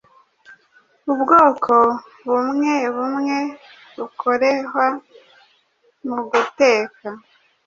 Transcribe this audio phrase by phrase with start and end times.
[1.11, 1.75] Ubwoko
[2.27, 3.37] bumwebumwe
[3.97, 4.85] bukorehwa
[6.07, 7.07] muguteka